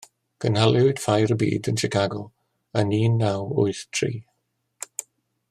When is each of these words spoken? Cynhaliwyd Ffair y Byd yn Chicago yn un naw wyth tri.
Cynhaliwyd 0.43 1.01
Ffair 1.03 1.33
y 1.35 1.37
Byd 1.43 1.69
yn 1.73 1.77
Chicago 1.83 2.23
yn 2.83 2.97
un 3.01 3.21
naw 3.25 3.45
wyth 3.61 3.85
tri. 3.99 4.13